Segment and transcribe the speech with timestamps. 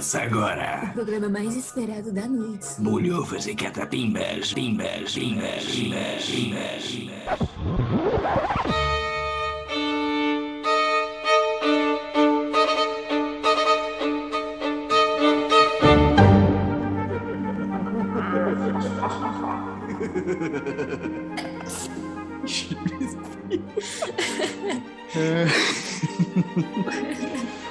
[0.00, 0.88] Começa agora.
[0.88, 2.66] O programa mais esperado da noite.
[2.78, 7.20] Bolhufas e catapimbas, pimbas, pimbas, pimbas, pimbas, pimbas.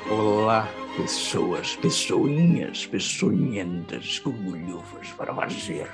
[0.11, 0.67] Olá,
[0.99, 5.88] pessoas, pessoinhas, pessoinhentas com bolhufas para fazer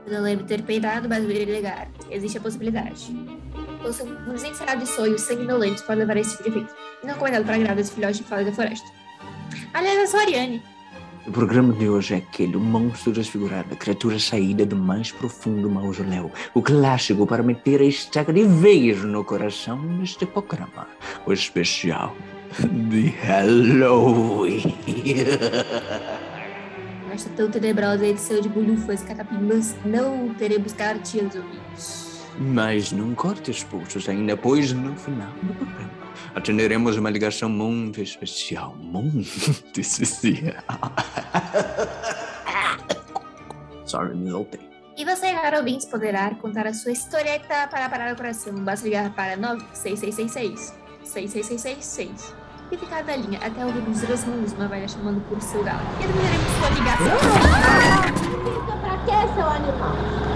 [0.06, 1.88] Eu não lembro de ter peidado, mas virei negar.
[2.10, 3.16] Existe a possibilidade.
[3.84, 6.74] Ouça um desenfreado de sonhos sanguinolentos pode levar a esse tipo de efeito.
[7.02, 8.88] Não recomendado para grávidas e filhotes de fora da floresta.
[9.72, 10.62] Aliás, eu sou a Ariane.
[11.26, 15.68] O programa de hoje é aquele, o monstro desfigurado, a criatura saída do mais profundo
[15.68, 16.30] mausoléu.
[16.54, 20.86] O clássico para meter a estaca de vez no coração deste programa.
[21.26, 22.16] O especial
[22.88, 24.76] de Halloween.
[27.08, 32.15] Nesta tão tenebrosa edição de bolhufas e catapimbas, não teremos cartinhas ouvidos.
[32.38, 35.90] Mas não corte os pulsos ainda, pois no final do programa
[36.34, 38.76] atenderemos uma ligação muito especial.
[38.78, 39.28] Muito
[39.80, 40.54] especial.
[43.86, 44.60] Sorry, me soltei.
[44.96, 48.52] E você, caro ouvintes, poderá contar a sua historieta para parar o coração.
[48.54, 50.74] Basta ligar para 96666
[51.04, 52.34] 66666
[52.70, 55.86] e ficar da linha até ouvirmos duas mundos uma velha chamando por seu galo.
[56.00, 57.16] E atenderemos sua ligação.
[58.60, 60.35] Fica pra quê, seu animal?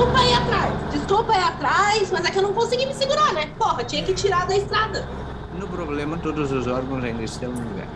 [0.00, 3.50] Desculpa aí atrás, desculpa aí atrás, mas é que eu não consegui me segurar, né?
[3.58, 5.06] Porra, tinha que tirar da estrada.
[5.58, 7.86] No problema, todos os órgãos ainda estão no lugar.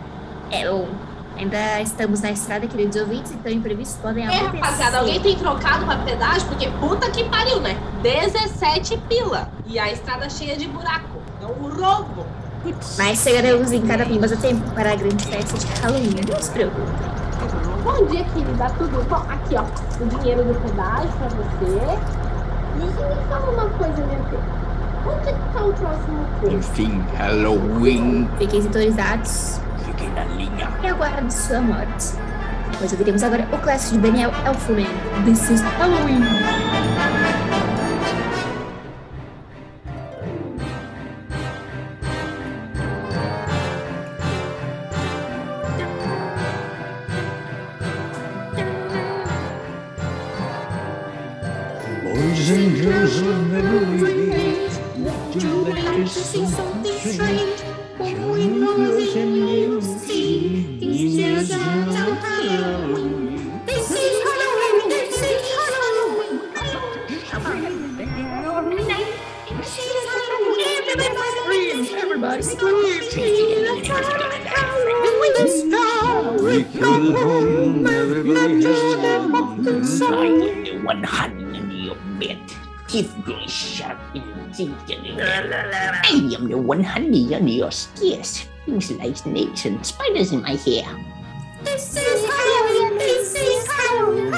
[0.51, 0.87] É, bom,
[1.35, 4.57] ainda estamos na estrada, queridos ouvintes, então imprevistos podem É, acontecer.
[4.57, 6.47] rapaziada, alguém tem trocado pra pedágio?
[6.47, 7.75] Porque puta que pariu, né?
[8.03, 9.49] 17 pila.
[9.65, 11.17] E a estrada cheia de buraco.
[11.41, 12.23] É um roubo.
[12.61, 12.97] Putz.
[12.99, 16.81] Mas chegaremos em Catapimbas a tempo para a grande festa de Halloween, não se preocupe.
[17.85, 18.67] Bom dia, querida.
[18.77, 19.23] Tudo bom?
[19.29, 19.63] Aqui, ó.
[20.03, 21.99] O dinheiro do pedágio pra você.
[22.77, 24.41] E me fala uma coisa, minha filha.
[25.05, 26.55] Onde é que tá o próximo curso?
[26.57, 28.27] Enfim, Halloween.
[28.39, 30.67] Fiquem sintonizados Fiquem na linha.
[30.81, 32.13] e aguardem sua morte.
[32.79, 34.87] Pois ouviremos agora o clássico de Daniel Elfman,
[35.25, 36.23] This is Halloween.
[53.63, 54.01] memories.
[54.01, 54.79] remains.
[54.97, 57.59] Won't you like to see something strange?
[57.97, 60.77] What we know is in you see.
[60.79, 63.61] These years are Halloween.
[63.65, 64.89] This is Halloween.
[64.89, 66.39] This is Halloween.
[67.07, 67.99] This is Halloween.
[70.87, 71.97] Everybody scream.
[71.97, 72.75] Everybody scream.
[75.19, 76.33] With is star.
[76.41, 77.87] We come home.
[77.87, 78.95] Everybody has a
[80.83, 82.39] 100 in your bed.
[82.87, 83.33] Teeth in
[85.19, 88.45] I am the one honey on your stairs.
[88.65, 90.85] Things like snakes and spiders in my hair.
[91.63, 94.35] This is Halloween, this is Halloween.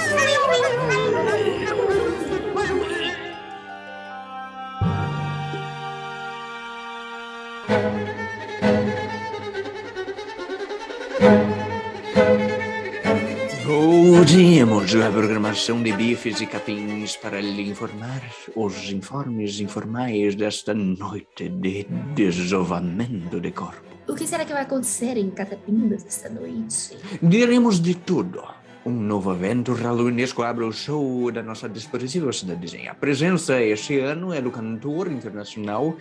[14.18, 18.20] Voltemos à programação de bifes e capins para lhe informar
[18.56, 23.86] os informes informais desta noite de desovamento de corpo.
[24.08, 26.98] O que será que vai acontecer em Catapimbas esta noite?
[27.22, 28.44] Diremos de tudo.
[28.84, 32.94] Um novo evento halloweenesco abre o show da nossa desprezível cidadezinha.
[32.94, 35.96] A presença este ano é do cantor internacional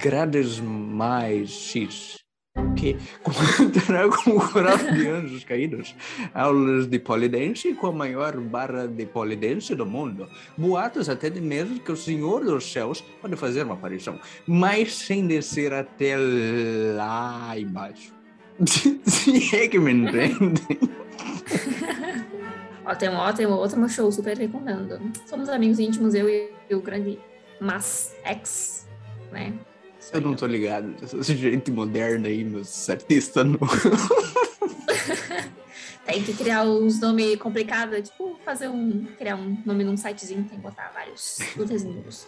[0.00, 2.16] Grades Mais X,
[2.76, 5.94] que contará com o coral de anjos caídos,
[6.32, 10.28] aulas de polidense com a maior barra de polidense do mundo.
[10.56, 15.26] Boatos até de mesmo que o Senhor dos Céus pode fazer uma aparição, mas sem
[15.26, 16.16] descer até
[16.96, 18.12] lá embaixo.
[19.04, 20.78] Se é que me entendem.
[22.84, 24.98] Ótimo, ótimo, ótimo show, super recomendo.
[25.26, 27.18] Somos amigos íntimos, eu e o grande
[27.60, 28.88] Mas X,
[29.30, 29.52] né?
[30.12, 30.94] Eu não tô ligado.
[31.02, 33.58] Esse gente moderno aí, meus artistas não.
[36.06, 39.04] Tem que criar uns nomes complicados, tipo fazer um.
[39.18, 41.38] criar um nome num sitezinho, tem que botar vários
[41.68, 42.26] desenhos.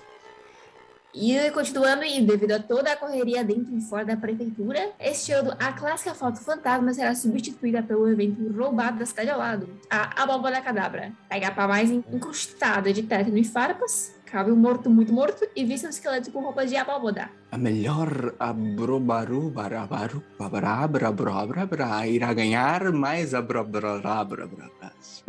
[1.14, 5.56] E continuando, e devido a toda a correria dentro e fora da prefeitura, este ano
[5.58, 10.60] a clássica foto fantasma será substituída pelo evento roubado da cidade ao lado, a Abóbora
[10.60, 11.12] Cadabra.
[11.28, 15.88] A capa mais incrustada de tétano e farpas, cabe um morto muito morto e vista
[15.88, 17.30] um esqueleto com roupas de abóboda.
[17.50, 25.24] A melhor abrobaru barabaru babarabrabra irá ganhar mais abrobrabrabras.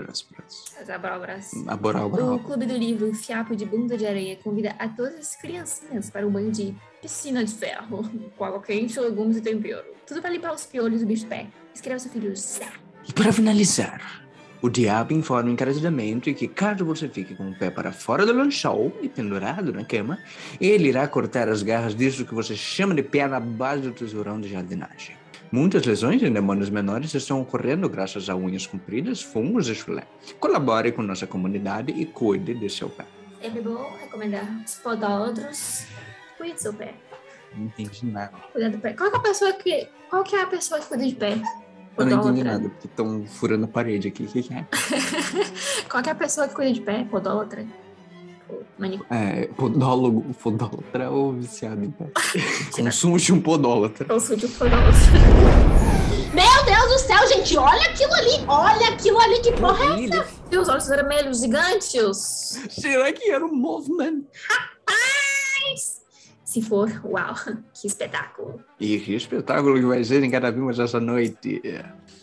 [0.80, 1.52] As abóboras.
[2.34, 2.40] O.
[2.40, 6.32] Clube do Livro Fiapo de Bunda de Areia convida a todas as criancinhas para um
[6.32, 8.04] banho de piscina de ferro,
[8.38, 9.84] com água quente, legumes e tempero.
[10.06, 11.48] Tudo para limpar os piolhos do bicho pé.
[11.74, 12.70] Escreva seu filho Zé.
[13.08, 14.24] E para finalizar,
[14.62, 18.96] o diabo informa encarecidamente que caso você fique com o pé para fora do lençol
[19.02, 20.20] e pendurado na cama,
[20.60, 24.40] ele irá cortar as garras disso que você chama de pé na base do tesourão
[24.40, 25.16] de jardinagem.
[25.52, 30.04] Muitas lesões em demônios menores estão ocorrendo graças a unhas compridas, fungos e chulé.
[30.40, 33.06] Colabore com nossa comunidade e cuide de seu pé.
[33.42, 35.88] Sempre bom recomendar os podólatros.
[36.38, 36.94] Cuide do seu pé.
[37.54, 38.32] Não entendi nada.
[38.54, 38.94] Cuidar do pé.
[38.94, 39.90] Qual é a pessoa que.
[40.10, 41.42] Qual que é a pessoa que cuida de pé?
[41.98, 44.24] Eu não entendi nada, porque estão furando a parede aqui.
[44.24, 44.66] O que, que é?
[45.90, 47.04] Qual que a pessoa que cuida de pé?
[47.04, 47.66] Podólatra?
[48.50, 49.08] Ou Manicure.
[49.10, 52.10] É, podólogo, podólatra ou viciado em pé?
[52.76, 54.06] Consulte um podólatra.
[54.06, 54.92] Consulte o podólatra.
[56.34, 60.28] Meu Deus do céu, gente, olha aquilo ali, olha aquilo ali, que porra é essa?
[60.50, 62.58] E os olhos vermelhos gigantes.
[62.70, 64.26] Será que era um movimento?
[66.52, 67.34] Se for, uau,
[67.74, 68.62] que espetáculo.
[68.78, 71.62] E que espetáculo que vai ser em cada vimos essa noite.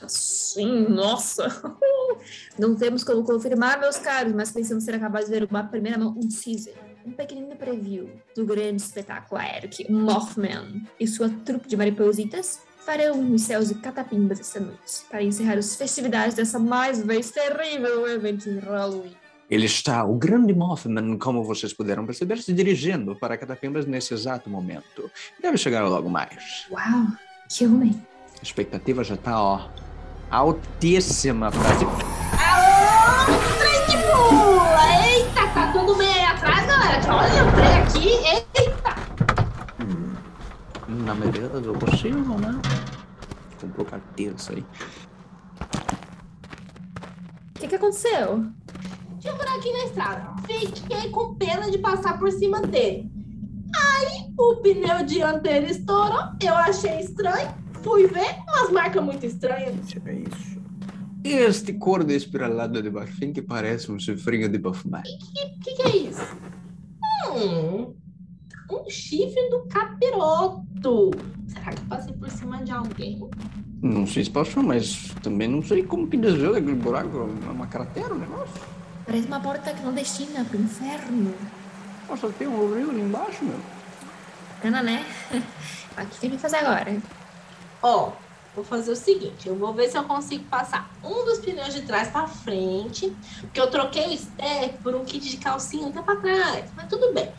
[0.06, 1.48] Sim, nossa.
[2.58, 6.10] Não temos como confirmar, meus caros, mas pensamos ser capazes de ver uma primeira mão,
[6.14, 6.74] um teaser,
[7.06, 13.16] um pequenino preview do grande espetáculo aéreo que Mothman e sua trupe de maripositas farão
[13.22, 18.44] nos céus de Catapimbas esta noite, para encerrar as festividades dessa mais vez terrível evento
[18.44, 19.16] de Halloween.
[19.50, 24.50] Ele está, o grande Mothman, como vocês puderam perceber, se dirigindo para Catapimbas nesse exato
[24.50, 25.10] momento.
[25.40, 26.66] Deve chegar logo mais.
[26.70, 27.06] Uau,
[27.48, 28.06] que homem.
[28.38, 29.70] A expectativa já está, ó,
[30.30, 31.60] altíssima para
[32.44, 35.06] Alô, trem que pula!
[35.06, 37.00] Eita, tá tudo bem aí atrás, galera?
[37.10, 38.94] Olha o trem aqui, eita!
[40.88, 42.60] Na medida do possível, né?
[43.58, 44.62] Comprou carteira isso aí.
[47.56, 48.44] O que, que aconteceu?
[49.18, 50.34] Tinha um buraquinho na estrada.
[50.46, 53.10] Fiquei com pena de passar por cima dele.
[53.74, 59.74] Aí o pneu dianteiro estourou, eu achei estranho, fui ver umas marcas muito estranhas.
[60.06, 60.58] É isso.
[61.24, 65.02] Este corno espiralado de baixinho que parece um chifrinho de Buffman.
[65.02, 66.36] O que, que é isso?
[67.30, 67.94] Hum,
[68.70, 71.10] um chifre do capiroto.
[71.48, 73.28] Será que passei por cima de alguém?
[73.82, 77.16] Não sei se passou, mas também não sei como que desviou daquele buraco.
[77.18, 78.77] É uma cratera o negócio.
[79.08, 81.34] Parece uma porta clandestina pro inferno.
[82.06, 83.58] Nossa, tem um rio ali embaixo, meu.
[84.56, 85.02] Bacana, né?
[85.92, 87.02] O que a gente vai fazer agora?
[87.82, 88.12] Ó,
[88.54, 91.82] vou fazer o seguinte, eu vou ver se eu consigo passar um dos pneus de
[91.82, 96.14] trás pra frente, porque eu troquei o step por um kit de calcinha até pra
[96.16, 97.32] trás, mas tudo bem.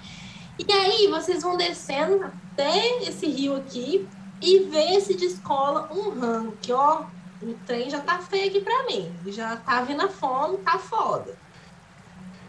[0.58, 4.06] E aí vocês vão descendo até esse rio aqui
[4.42, 7.04] e ver se descola um rango, que ó,
[7.42, 11.38] o trem já tá feio aqui pra mim, já tá vindo a fome, tá foda.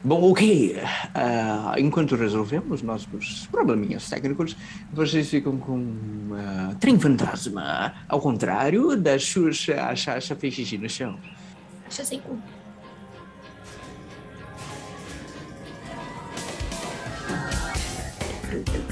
[0.02, 0.76] Bom, ok.
[1.14, 4.56] Ah, enquanto resolvemos nossos probleminhas técnicos,
[4.90, 7.94] vocês ficam com uh, trem fantasma.
[8.08, 11.18] Ao contrário da Xuxa, a Xaxa fez xixi no chão.
[11.86, 12.38] Acha assim cu.
[18.50, 18.89] Pois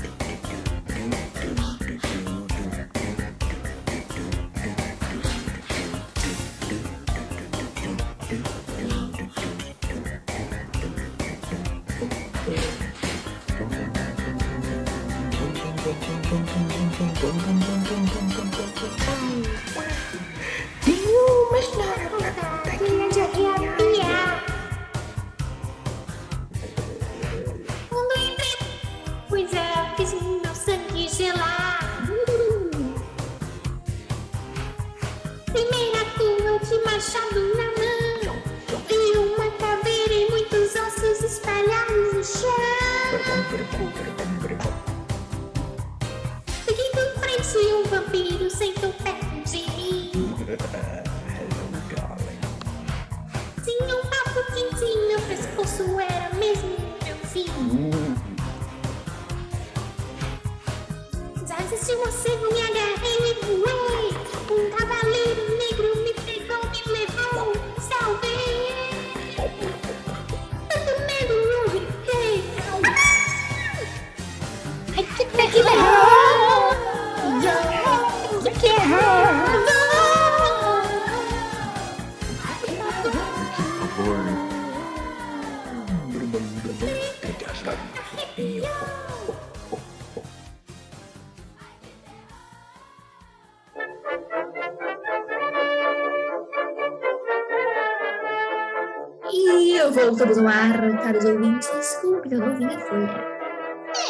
[100.49, 101.69] ar, caros ouvintes,
[102.01, 103.39] com o pneu novinho e folha.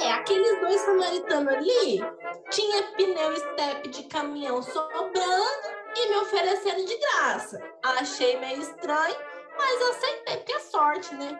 [0.02, 2.02] É, aqueles dois samaritanos ali
[2.50, 7.60] tinha pneu step de caminhão sobrando e me oferecendo de graça.
[7.82, 9.16] Achei meio estranho,
[9.56, 11.38] mas aceitei porque é sorte, né?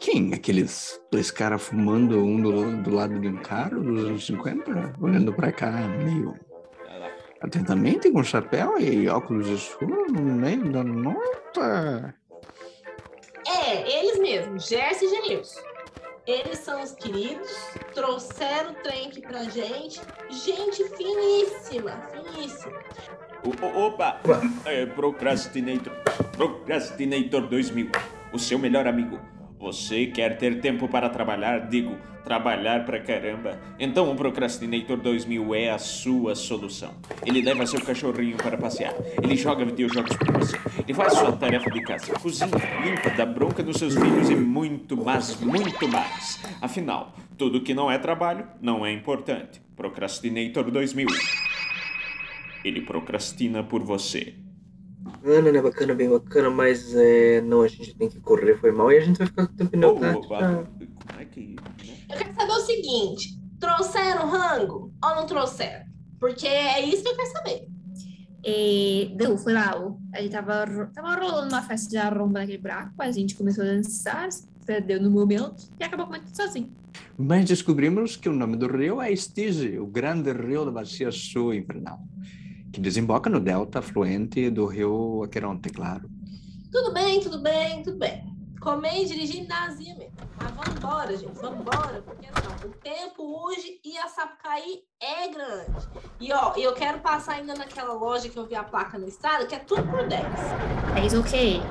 [0.00, 0.32] Quem?
[0.32, 4.94] Aqueles dois caras fumando um do, do lado de um carro dos anos 50?
[5.00, 6.34] Olhando pra cá meio
[7.40, 12.14] atentamente, com chapéu e óculos escuros no meio da nota.
[13.68, 15.60] É, eles mesmos, Gerson e Genilson.
[16.26, 17.50] Eles são os queridos,
[17.94, 20.00] trouxeram o trem aqui pra gente.
[20.30, 22.78] Gente finíssima, finíssima.
[23.44, 24.20] O- o- opa!
[24.64, 25.92] É, Procrastinator.
[26.36, 27.90] Procrastinator 2000.
[28.32, 29.18] O seu melhor amigo.
[29.58, 31.68] Você quer ter tempo para trabalhar?
[31.68, 33.58] Digo, trabalhar pra caramba.
[33.78, 36.94] Então o Procrastinator 2000 é a sua solução.
[37.26, 38.94] Ele leva seu cachorrinho para passear.
[39.22, 40.56] Ele joga videojogos por você.
[40.78, 42.12] Ele faz sua tarefa de casa.
[42.20, 42.50] Cozinha,
[42.84, 46.38] limpa, dá bronca nos seus filhos e muito mais, muito mais.
[46.60, 49.60] Afinal, tudo que não é trabalho não é importante.
[49.74, 51.08] Procrastinator 2000.
[52.64, 54.34] Ele procrastina por você.
[55.08, 55.62] Bacana, né?
[55.62, 59.00] Bacana, bem bacana, mas é, não, a gente tem que correr, foi mal, e a
[59.00, 60.64] gente vai ficar com o pneu Oh, tá, oh, tá-
[61.08, 61.56] como é que.
[61.56, 61.94] né?
[62.10, 65.86] Eu quero saber o seguinte: trouxeram rango ou não trouxeram?
[66.20, 67.66] Porque é isso que eu quero saber.
[68.44, 69.78] E deu, foi lá.
[69.80, 73.64] o- A gente tava, tava rolando uma festa de arromba naquele buraco, a gente começou
[73.64, 76.70] a dançar, se perdeu no momento e acabou comendo sozinho.
[77.16, 81.52] Mas descobrimos que o nome do rio é Estige, o grande rio da bacia sul
[81.54, 81.98] infernal,
[82.72, 86.08] que desemboca no delta afluente do rio Aqueronte, claro.
[86.70, 88.24] Tudo bem, tudo bem, tudo bem.
[88.60, 90.12] Comer e dirigir na azia mesmo.
[90.36, 95.28] Mas vamos embora, gente, vamos embora, porque assim, o tempo hoje e a Sapucaí é
[95.28, 95.88] grande.
[96.20, 99.46] E ó, eu quero passar ainda naquela loja que eu vi a placa na estrada,
[99.46, 100.24] que é tudo por 10.
[100.96, 101.62] É isso ok.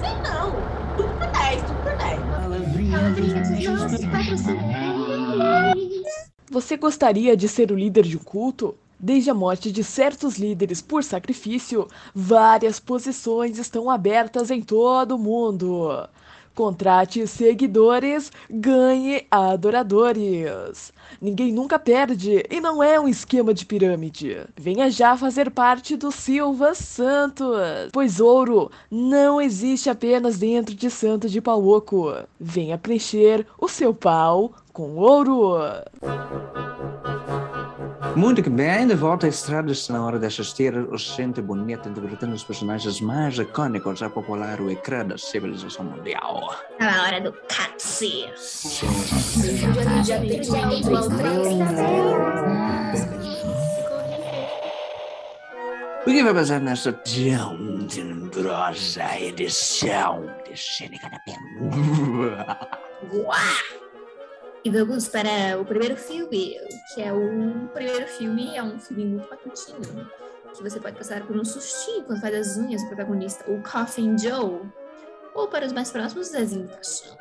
[0.00, 0.52] Sei não,
[0.96, 2.20] tudo por 10, tudo por 10.
[2.20, 6.02] Palavrinha dos nossos patrocinadores.
[6.50, 8.76] Você gostaria de ser o líder de um culto?
[9.04, 15.18] Desde a morte de certos líderes por sacrifício, várias posições estão abertas em todo o
[15.18, 16.08] mundo.
[16.54, 20.92] Contrate seguidores, ganhe adoradores.
[21.20, 24.46] Ninguém nunca perde e não é um esquema de pirâmide.
[24.56, 27.56] Venha já fazer parte do Silva Santos,
[27.90, 32.14] pois ouro não existe apenas dentro de Santo de Pau Oco.
[32.38, 35.56] Venha preencher o seu pau com ouro.
[38.16, 41.88] Muito que bem, de volta à estrada está na hora de assistir o gente bonito
[41.88, 46.54] interpretando os personagens mais icônicos a popular o ecrã da civilização mundial.
[46.78, 48.26] Tá na hora do catsi.
[56.02, 61.38] O que vai passar nessa tão tenebrosa edição de Cênica da Pen?
[64.64, 66.56] E vamos para o primeiro filme,
[66.94, 70.08] que é o primeiro filme, é um filme muito matutino,
[70.54, 74.16] que você pode passar por um sustinho quando faz as unhas do protagonista, o Coffin
[74.16, 74.60] Joe,
[75.34, 77.16] ou para os mais próximos, Zezinho Caixão.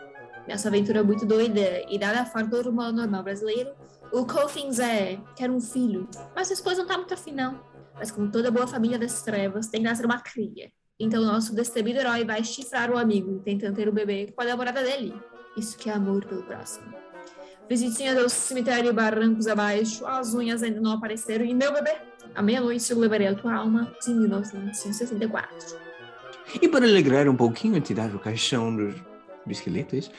[0.47, 3.73] Nessa aventura muito doida e dada a forma do normal, normal brasileiro,
[4.13, 7.59] o Coffin Zé quer um filho, mas sua esposa não tá muito afim não.
[7.95, 10.71] Mas como toda boa família das trevas, tem que nascer uma cria.
[10.99, 14.45] Então o nosso destemido herói vai chifrar o amigo, tentando ter o bebê com a
[14.45, 15.19] namorada dele.
[15.57, 17.10] Isso que é amor pelo próximo.
[17.71, 21.95] Visitinha do cemitério Barrancos abaixo, as unhas ainda não apareceram e meu bebê,
[22.35, 25.77] à meia-noite eu levarei a tua alma de 1964.
[26.61, 30.11] E para alegrar um pouquinho, tirar o caixão do, do esqueleto, é isso?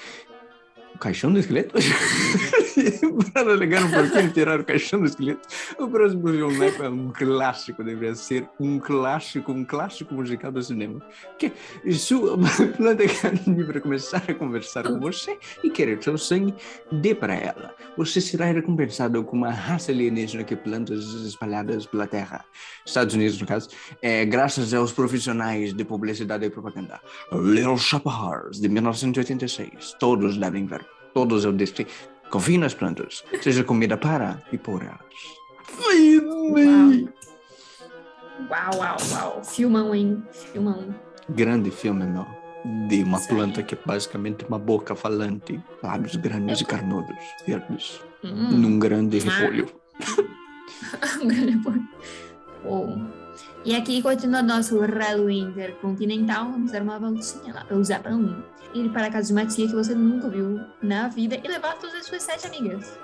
[0.94, 1.74] O caixão do esqueleto?
[3.32, 5.48] para alegrar um pouquinho, tirar o caixão do esqueleto.
[5.78, 11.00] O próximo filme é um clássico, deveria ser um clássico, um clássico musical do cinema.
[11.38, 11.52] Que
[11.92, 12.38] sua
[12.76, 16.54] planta carne para começar a conversar com você e querer seu sangue,
[16.90, 17.74] dê para ela.
[17.96, 22.44] Você será recompensado com uma raça alienígena que plantas espalhadas pela Terra.
[22.84, 23.68] Estados Unidos, no caso,
[24.00, 27.00] é, graças aos profissionais de publicidade e propaganda.
[27.32, 29.96] Little Shop Horrors, de 1986.
[29.98, 30.84] Todos devem ver.
[31.14, 31.86] Todos eu disse.
[32.32, 33.22] Confie nas plantas.
[33.42, 34.98] Seja comida para e por elas.
[35.66, 37.06] Filme!
[38.48, 39.44] Uau, uau, uau.
[39.44, 40.24] Filmão, hein?
[40.32, 40.94] Filmão.
[41.28, 42.26] Grande filme, meu.
[42.88, 43.28] De uma aí.
[43.28, 45.62] planta que é basicamente uma boca falante.
[45.82, 48.00] Lábios grandes e carnudos, verdes.
[48.24, 48.56] Hum.
[48.56, 49.68] Num grande repolho.
[51.22, 51.88] Um grande.
[52.64, 53.08] Bom,
[53.64, 56.50] E aqui continua nosso Halloween intercontinental.
[56.50, 58.44] Vamos dar uma voltinha lá pelo Japão.
[58.74, 61.78] Ir para a casa de uma tia que você nunca viu na vida e levar
[61.78, 62.98] todas as suas sete amigas.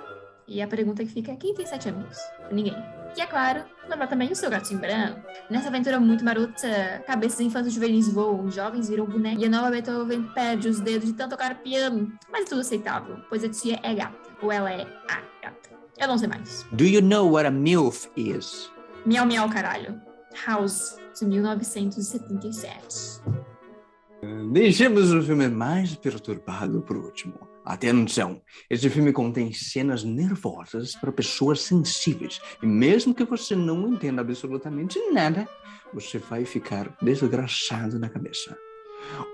[0.49, 2.19] E a pergunta que fica é: quem tem sete amigos?
[2.51, 2.75] Ninguém.
[3.17, 5.21] E é claro, levar também o seu gatinho branco.
[5.49, 10.25] Nessa aventura muito marota, cabeças infantos juvenis voam, jovens viram boneco e a nova Beethoven
[10.35, 12.13] perde os dedos de tanto tocar piano.
[12.33, 14.29] Mas é tudo aceitável, pois a tia é gata.
[14.43, 15.71] Ou ela é a gata.
[15.97, 16.67] Eu não sei mais.
[16.73, 18.73] Do you know what a MILF is?
[19.07, 20.08] Miau, miau, caralho.
[20.47, 23.21] House, de 1977.
[24.53, 27.49] Deixemos o filme mais perturbado por último.
[27.65, 28.41] Atenção!
[28.71, 32.41] Esse filme contém cenas nervosas para pessoas sensíveis.
[32.63, 35.47] E mesmo que você não entenda absolutamente nada,
[35.93, 38.57] você vai ficar desgraçado na cabeça.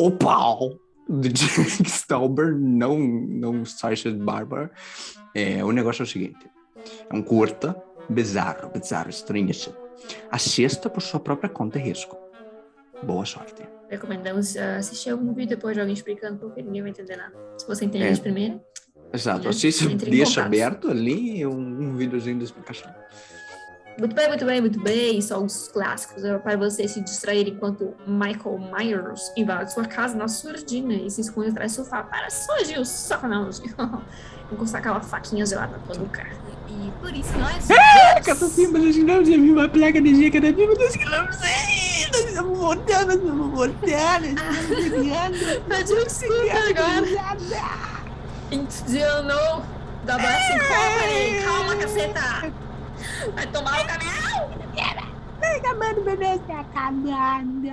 [0.01, 4.71] O pau de Jake Stauber, não, não Sacha Barber.
[5.35, 6.51] É, o negócio é o seguinte:
[7.09, 9.84] é um curta, bizarro, bizarro, estranhíssimo.
[10.31, 12.17] Assista por sua própria conta e risco.
[13.03, 13.63] Boa sorte.
[13.91, 17.35] Recomendamos ah, assistir algum vídeo depois de alguém explicando, porque ninguém vai entender nada.
[17.59, 18.17] Se você entender É.
[18.17, 18.61] primeiro,
[19.13, 20.47] Exato, assista, deixa contato.
[20.47, 22.93] aberto ali um, um videozinho de explicação.
[23.99, 25.21] Muito bem, muito bem, muito bem.
[25.21, 30.27] Só os clássicos é para você se distrair enquanto Michael Myers invade sua casa na
[30.27, 33.67] surdina e se esconde atrás do sofá para surgir o sacanagem.
[34.53, 36.27] Encostar aquela faquinha gelada na tua nuca.
[36.69, 37.69] E por isso nós.
[38.25, 42.59] Catapim, mas nós não temos uma placa de dia cada nós queremos ir, nós estamos
[42.59, 45.65] voltando, nós estamos voltando, estamos ligando.
[45.69, 47.85] Pediu desculpa agora.
[48.51, 49.65] Indiano
[50.05, 51.43] da Company.
[51.45, 52.64] Calma, caceta.
[53.53, 54.51] Tomar o canal!
[55.57, 57.69] Acabando o bebê está cagando.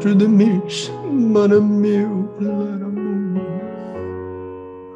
[0.00, 3.38] The mist, mother meu, let a moon.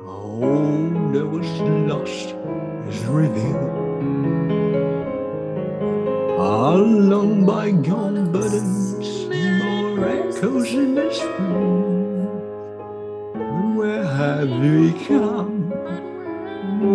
[0.07, 0.41] All
[1.13, 1.47] that was
[1.89, 2.35] lost
[2.89, 3.71] is revealed.
[6.39, 9.24] All long bygone burdens
[10.53, 12.27] the spring.
[13.77, 15.71] Where have we come?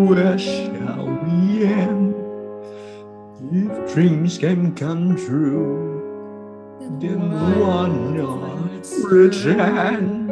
[0.07, 2.15] Where shall we end?
[3.51, 10.29] If dreams can come true, then why not pretend?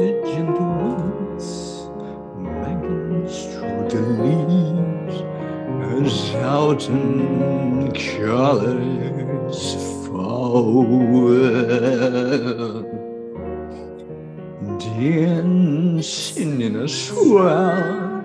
[0.00, 1.48] The gentle winds
[2.36, 5.16] making through the leaves
[6.04, 8.99] as autumn colors.
[14.78, 18.18] Dancing in a swell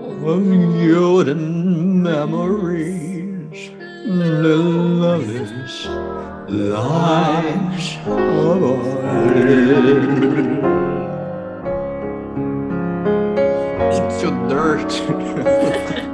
[0.00, 3.70] of golden memories,
[4.06, 4.30] the
[5.02, 5.86] loveless
[6.48, 8.86] lives of
[13.90, 16.06] It's your dirt.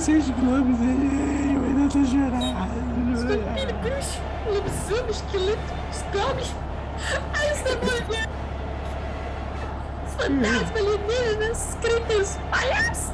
[0.00, 2.40] Quilômetros e eu ainda tô chorando.
[3.12, 6.54] Espíritos, lobisomem, esqueleto, escobos.
[7.38, 8.28] Ai, essa mulher.
[10.16, 13.12] Fantasma, alienígenas, cretas, palhaços.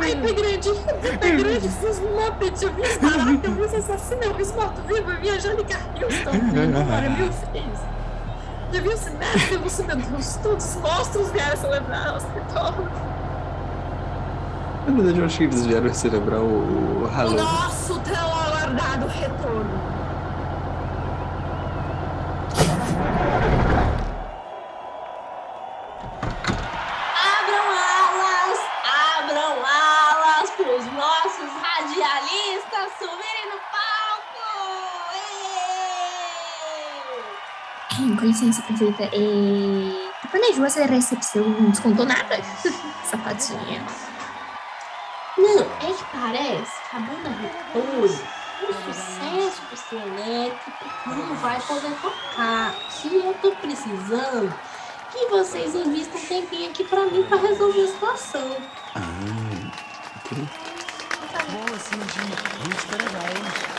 [0.00, 0.70] Ai, pé grande,
[1.18, 4.52] pé grande, esses mopeds, eu vi os baracos, eu vi os assassinos, eu vi os
[4.52, 7.80] mortos-vivos, eu vi a Angélica Houston, agora mil vezes.
[8.72, 12.74] Já vi o sinestro, eu vi meu Deus, todos os monstros vieram celebrar o hospital.
[14.86, 17.36] Na verdade, eu acho que eles vieram celebrar o, o O Halloween.
[17.42, 19.96] nosso tão aguardado retorno.
[26.36, 28.58] Abram alas,
[29.16, 34.46] abram alas para os nossos radialistas subirem no palco!
[38.10, 38.16] Êêê!
[38.16, 39.04] Com licença, perfeita.
[39.04, 40.28] É...
[40.30, 42.38] Planejou essa recepção, não descontou nada?
[43.04, 43.84] Safadinha.
[45.38, 50.72] Não, é que parece que a banda Retorno, o sucesso do seu elétrico,
[51.06, 52.74] não vai poder tocar.
[53.04, 54.54] E eu tô precisando
[55.12, 58.56] que vocês invistam um tempinho aqui pra mim pra resolver a situação.
[58.94, 59.00] Ah,
[60.24, 60.48] ok.
[61.50, 62.06] Boa, Cindy.
[62.90, 63.76] parabéns.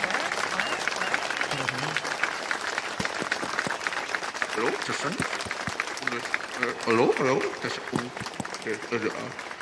[4.58, 5.12] Alô, Tessan?
[6.88, 7.82] Alô, alô, Tessan?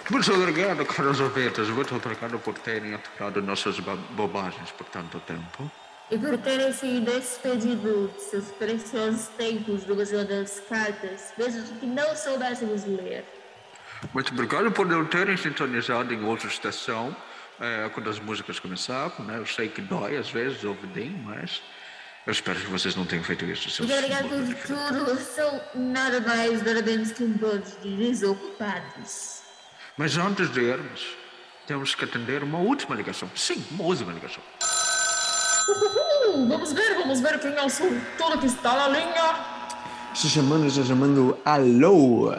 [0.10, 1.68] Muito obrigado, caros ouvintes.
[1.70, 5.70] Muito obrigado por terem atacado nossas ba- bobagens por tanto tempo.
[6.12, 11.86] E por terem se despedido de seus preciosos tempos do Museu das Cartas, mesmo que
[11.88, 13.26] não soubéssemos ler.
[14.14, 17.16] Muito obrigado por não terem sintonizado em outra estação
[17.60, 19.40] é, quando as músicas começavam, né?
[19.40, 21.64] Eu sei que dói às vezes ouvidem, mas
[22.28, 23.68] eu espero que vocês não tenham feito isso.
[23.72, 25.20] seus Muito obrigado por tudo.
[25.20, 29.42] São nada mais, nada menos que um bando de desocupados.
[29.98, 31.16] Mas antes de irmos,
[31.66, 33.30] temos que atender uma última ligação.
[33.34, 34.44] Sim, uma última ligação.
[35.70, 39.36] Uhul, vamos ver, vamos ver quem é o solteiro que está na linha.
[40.14, 42.30] Se chamando, se chamando Alô.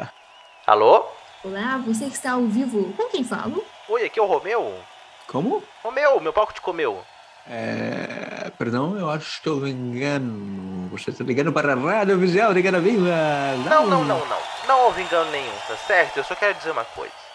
[0.66, 1.06] Alô?
[1.42, 2.92] Olá, você que está ao vivo.
[2.92, 3.64] Com quem falo?
[3.88, 4.78] Oi, aqui é o Romeu.
[5.26, 5.62] Como?
[5.82, 7.02] Romeu, meu palco te comeu.
[7.48, 10.90] É, perdão, eu acho que estou engano.
[10.90, 13.56] Você está ligando para a Rádio Oficial de Viva.
[13.64, 14.38] Não, não, não, não.
[14.68, 16.18] Não houve engano nenhum, tá certo?
[16.18, 17.25] Eu só quero dizer uma coisa.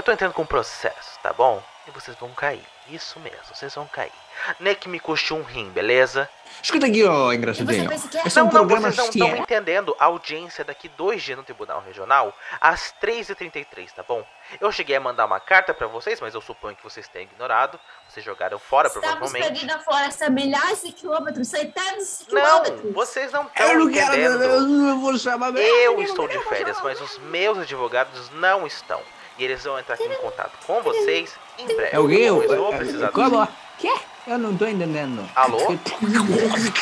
[0.00, 1.62] Eu tô entrando com um processo, tá bom?
[1.86, 2.64] E vocês vão cair.
[2.88, 4.10] Isso mesmo, vocês vão cair.
[4.58, 6.26] Nem que me custe um rim, beleza?
[6.62, 7.82] Escuta aqui, ó, engraçadinho.
[7.82, 8.22] você pensa que é?
[8.26, 9.94] Esse é um não, não, programa vocês não estão entendendo.
[9.98, 14.24] A audiência daqui dois dias no Tribunal Regional, às 3h33, tá bom?
[14.58, 17.78] Eu cheguei a mandar uma carta pra vocês, mas eu suponho que vocês tenham ignorado.
[18.08, 19.48] Vocês jogaram fora, Estamos provavelmente.
[19.52, 22.94] perdendo a floresta a milhares de quilômetros, centenas de Não, quilômetros.
[22.94, 24.42] vocês não Eu estão não quero, entendendo.
[24.44, 29.02] eu não vou chamar Eu estou de férias, mas os meus advogados não estão.
[29.40, 31.96] E eles vão entrar aqui em contato com vocês em breve.
[31.96, 32.14] É o quê?
[32.16, 33.48] Eu Eu- eu- precisar do- Como?
[33.78, 33.90] Quê?
[34.26, 35.26] Eu não tô entendendo.
[35.34, 35.56] Alô?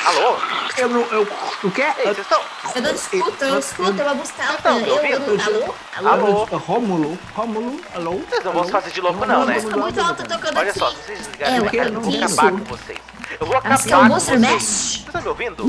[0.05, 0.37] Alô?
[0.77, 1.01] Eu não.
[1.12, 1.23] Eu,
[1.62, 1.83] o quê?
[1.99, 2.40] Ei, vocês estão.
[2.75, 4.55] Eu não escuto, eu escuto, eu vou buscar.
[4.55, 5.40] Estão me eu, ouvindo?
[5.40, 5.75] eu, alô?
[5.97, 6.09] Alô?
[6.09, 6.44] Alô?
[6.59, 8.11] Rômulo, Rômulo, alô?
[8.29, 9.55] Vocês não vão se fazer de louco, não, né?
[9.55, 12.27] Música muito alta tocando Olha só, vocês desligarem É, essa cara, eu eu vou acabar
[12.53, 12.59] isso.
[12.59, 12.99] com vocês.
[13.40, 14.40] Eu vou Acho que é acabar o com vocês.
[14.40, 15.64] Vocês estão me ouvindo?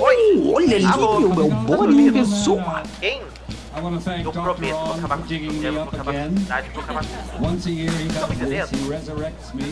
[0.00, 0.42] Oi?
[0.54, 0.86] Olha ali,
[1.36, 2.82] meu bode em pessoa.
[3.00, 3.22] Quem?
[3.74, 4.42] I want to thank Eu Dr.
[4.42, 6.36] prometo, vou On acabar for digging me up acabar com a again.
[6.38, 7.44] cidade, vou acabar com tudo.
[7.44, 9.64] Once a year he Estão me does this, he resurrects me.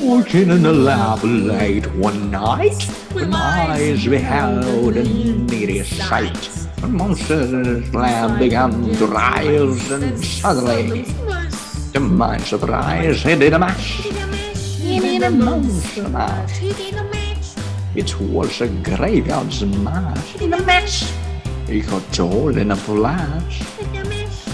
[0.00, 6.50] Walking in the lab late one night, when eyes beheld a needy sight.
[6.82, 11.04] A monster's lab began to rise, and suddenly,
[11.92, 14.02] to my surprise, he did a mash.
[14.80, 16.58] He did a monster mash.
[17.96, 20.40] It was a graveyard smash.
[20.40, 21.12] In a mess.
[21.66, 23.62] He got Joel in a flash.
[23.80, 24.44] In a mess.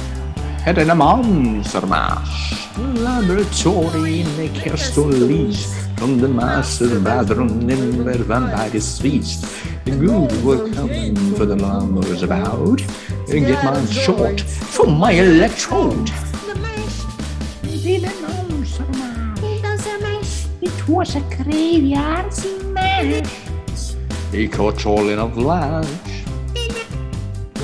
[0.65, 2.67] Head in a monster mash.
[2.79, 5.67] Laboratory in the castle leash.
[5.99, 9.45] From the master bathroom in where vampires feast.
[9.85, 12.81] The good will come for the murmurs about.
[13.29, 16.11] And get my short for my electrode.
[17.85, 19.26] In a monster mash
[20.89, 23.95] was a graveyard smash.
[24.31, 26.25] He caught all in a flash.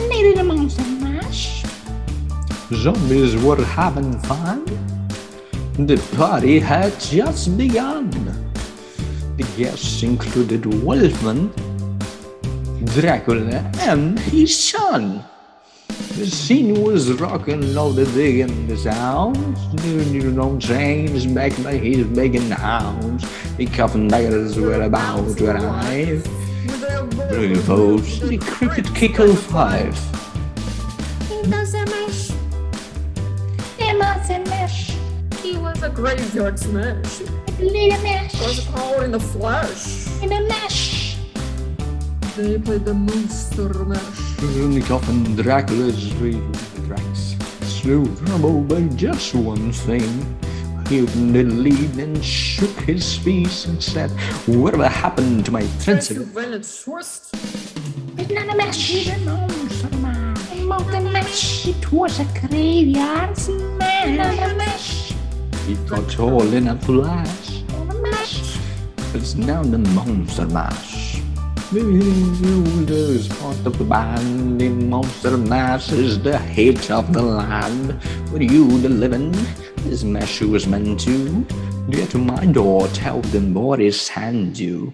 [0.09, 1.65] Needed a monster mash.
[2.73, 4.65] Zombies were having fun.
[5.79, 8.11] The party had just begun.
[9.37, 11.51] The guests included Wolfman,
[12.85, 15.25] Dracula, and his son.
[16.14, 19.59] The scene was rocking, all the day in the sounds.
[19.83, 23.25] You don't change back by his begging hounds.
[23.57, 26.20] He cuffin' daggers were about what I
[27.31, 29.98] Blue folks, the cricket kick of five.
[31.29, 32.31] He does a mash.
[34.48, 34.96] Mash.
[35.61, 37.20] Was a graveyard smash.
[37.59, 38.46] Little.
[38.46, 40.07] Was all in the flesh.
[40.22, 41.02] In a mash.
[42.37, 44.37] They played the monster mash.
[44.40, 46.11] The coffin Dracula's
[46.87, 50.09] Drax slew trouble by just one thing.
[50.88, 54.11] He opened the lid and shook his face and said,
[54.47, 56.62] Whatever happened to my Transylvania?
[56.62, 57.35] Transylvanian twist.
[58.16, 59.09] It's not a mash.
[59.09, 60.53] A monster mash.
[60.53, 61.68] A monster mash.
[61.68, 64.16] It was a graveyard smash.
[64.16, 65.12] Not a mash.
[65.66, 67.62] He got all in a flash.
[67.68, 68.59] Not a.
[69.14, 70.92] It's now the monster mash.
[71.75, 74.61] Is part of the band.
[74.61, 77.97] The monster mash is the hit of the land.
[78.29, 79.33] For you, the living,
[79.79, 81.47] this mash was meant to.
[81.89, 84.93] Get to my door, tell them what is hand you.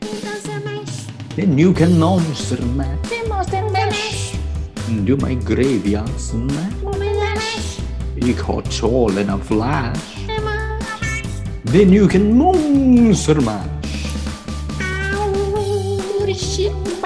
[1.34, 3.08] Then you can monster mash.
[3.08, 4.36] The monster mash.
[5.04, 6.74] Do my graveyard smash.
[6.84, 7.80] Mash.
[8.14, 10.14] You caught all in a flash.
[11.64, 13.77] Then you can monster mash
[16.38, 16.97] shit.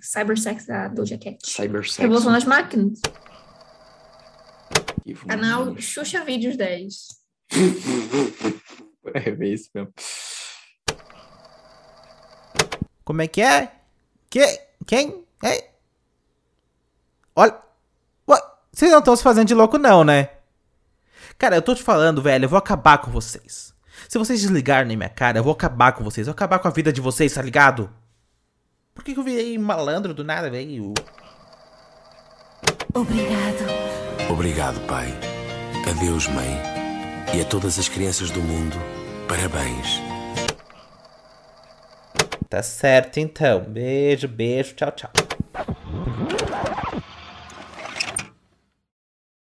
[0.00, 1.38] Cybersex da Doja Cat.
[1.42, 1.96] Cybersex.
[1.96, 3.00] Revolução das Máquinas.
[5.26, 5.76] Canal.
[5.78, 6.94] Xuxa Vídeos 10.
[9.12, 9.92] É, é isso mesmo.
[13.04, 13.70] Como é que é?
[14.30, 14.60] Que?
[14.86, 15.22] Quem?
[15.44, 15.70] É?
[17.36, 17.54] Olha.
[18.26, 18.40] Ué,
[18.72, 20.30] Vocês não estão se fazendo de louco, não, né?
[21.36, 23.74] Cara, eu tô te falando, velho, eu vou acabar com vocês.
[24.08, 26.26] Se vocês desligarem na minha cara, eu vou acabar com vocês.
[26.26, 27.90] Eu vou acabar com a vida de vocês, tá ligado?
[28.94, 30.94] Por que, que eu virei malandro do nada, velho?
[32.94, 34.30] Obrigado.
[34.30, 35.08] Obrigado, pai.
[35.90, 36.56] Adeus, mãe.
[37.34, 38.76] E a todas as crianças do mundo,
[39.28, 40.00] parabéns.
[42.48, 43.64] Tá certo, então.
[43.64, 45.10] Beijo, beijo, tchau, tchau.